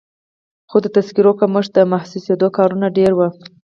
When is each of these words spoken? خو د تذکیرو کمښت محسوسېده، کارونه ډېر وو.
خو 0.69 0.77
د 0.83 0.87
تذکیرو 0.95 1.31
کمښت 1.39 1.75
محسوسېده، 1.91 2.47
کارونه 2.57 2.87
ډېر 2.97 3.11
وو. 3.15 3.27